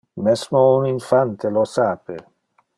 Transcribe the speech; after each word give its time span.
Mesmo 0.27 0.61
un 0.77 0.87
infante 0.95 1.51
lo 1.57 1.63
sape. 1.75 2.17